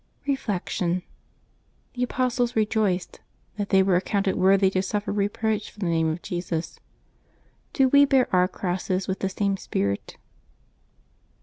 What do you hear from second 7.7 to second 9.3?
Do we bear our crosses with the